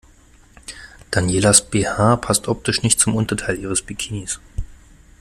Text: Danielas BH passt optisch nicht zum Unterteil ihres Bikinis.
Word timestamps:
Danielas 1.11 1.61
BH 1.69 2.15
passt 2.19 2.47
optisch 2.47 2.81
nicht 2.81 2.99
zum 2.99 3.13
Unterteil 3.15 3.59
ihres 3.59 3.83
Bikinis. 3.83 4.39